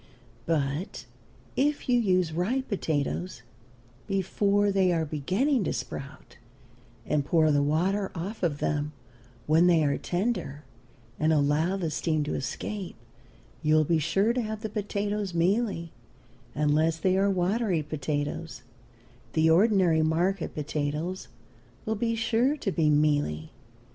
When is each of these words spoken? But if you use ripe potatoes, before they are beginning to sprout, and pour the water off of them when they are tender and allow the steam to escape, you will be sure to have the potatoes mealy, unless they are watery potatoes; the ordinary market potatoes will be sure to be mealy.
But 0.47 1.05
if 1.55 1.87
you 1.87 1.99
use 1.99 2.33
ripe 2.33 2.69
potatoes, 2.69 3.43
before 4.07 4.71
they 4.71 4.91
are 4.91 5.05
beginning 5.05 5.63
to 5.65 5.73
sprout, 5.73 6.37
and 7.05 7.23
pour 7.23 7.51
the 7.51 7.61
water 7.61 8.11
off 8.15 8.41
of 8.41 8.57
them 8.57 8.93
when 9.45 9.67
they 9.67 9.83
are 9.83 9.99
tender 9.99 10.63
and 11.19 11.31
allow 11.31 11.77
the 11.77 11.91
steam 11.91 12.23
to 12.23 12.33
escape, 12.33 12.95
you 13.61 13.75
will 13.75 13.83
be 13.83 13.99
sure 13.99 14.33
to 14.33 14.41
have 14.41 14.61
the 14.61 14.69
potatoes 14.69 15.35
mealy, 15.35 15.91
unless 16.55 16.97
they 16.97 17.15
are 17.15 17.29
watery 17.29 17.83
potatoes; 17.83 18.63
the 19.33 19.51
ordinary 19.51 20.01
market 20.01 20.55
potatoes 20.55 21.27
will 21.85 21.93
be 21.95 22.15
sure 22.15 22.57
to 22.57 22.71
be 22.71 22.89
mealy. 22.89 23.51